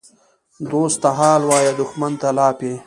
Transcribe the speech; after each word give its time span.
دوست 0.71 0.97
ته 1.03 1.09
حال 1.17 1.41
وایه، 1.49 1.71
دښمن 1.79 2.13
ته 2.21 2.29
لاپې. 2.37 2.73